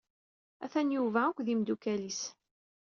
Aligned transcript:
Atan 0.63 0.89
Yuba 0.95 1.21
akked 1.27 1.47
imeddukal-is. 1.53 2.21